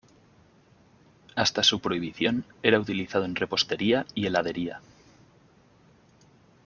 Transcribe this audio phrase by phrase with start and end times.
[1.35, 4.81] Hasta su prohibición era utilizado en repostería y heladería.